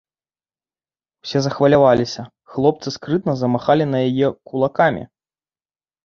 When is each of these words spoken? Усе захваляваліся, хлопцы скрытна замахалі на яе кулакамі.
Усе 1.25 1.39
захваляваліся, 1.45 2.21
хлопцы 2.53 2.93
скрытна 2.95 3.35
замахалі 3.41 3.85
на 3.91 3.99
яе 4.09 4.27
кулакамі. 4.51 5.03